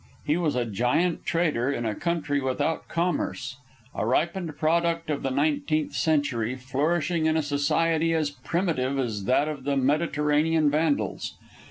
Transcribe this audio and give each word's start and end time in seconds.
He 0.25 0.35
was 0.35 0.55
a 0.55 0.65
giant 0.65 1.27
trader 1.27 1.71
in 1.71 1.85
a 1.85 1.93
country 1.93 2.41
without 2.41 2.87
commerce, 2.87 3.57
a 3.93 4.03
ripened 4.03 4.57
product 4.57 5.11
of 5.11 5.21
the 5.21 5.29
nineteenth 5.29 5.93
century 5.93 6.55
flourishing 6.55 7.27
in 7.27 7.37
a 7.37 7.43
society 7.43 8.11
as 8.11 8.31
primitive 8.31 8.97
as 8.97 9.25
that 9.25 9.47
of 9.47 9.63
the 9.63 9.77
Mediterranean 9.77 10.71
vandals. 10.71 11.35